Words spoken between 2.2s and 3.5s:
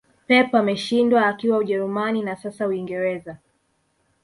na sasa uingereza